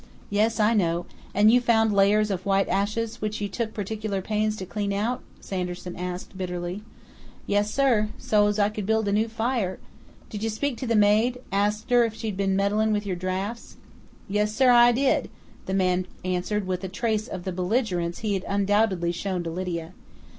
[0.31, 1.05] "Yes, I know....
[1.31, 5.21] And you found layers of white ashes, which you took particular pains to clean out?"
[5.39, 6.81] Sanderson asked bitterly.
[7.45, 8.09] "Yes, sir.
[8.17, 9.77] So's I could build a new fire"
[10.31, 13.77] "Did you speak to the maid ask her if she'd been 'meddlin' with your drafts'?"
[14.27, 15.29] "Yes, sir, I did!"
[15.67, 19.93] the man answered with a trace of the belligerence he had undoubtedly shown to Lydia.